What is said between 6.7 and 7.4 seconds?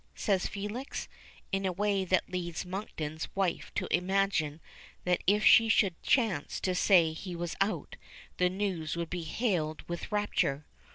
say he